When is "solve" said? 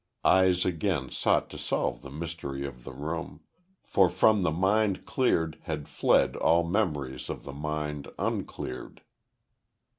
1.59-2.01